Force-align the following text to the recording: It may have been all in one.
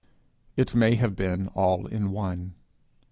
It 0.57 0.73
may 0.73 0.95
have 0.95 1.15
been 1.15 1.49
all 1.49 1.85
in 1.85 2.09
one. 2.09 2.55